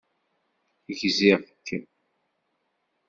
[0.99, 1.67] Gziɣ-k.